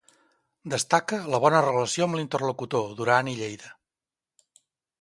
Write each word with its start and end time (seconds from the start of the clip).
Destaca 0.73 1.19
la 1.33 1.41
bona 1.43 1.59
relació 1.67 2.07
amb 2.07 2.19
l'interlocutor, 2.19 2.89
Duran 3.01 3.31
i 3.35 3.39
Lleida. 3.43 3.73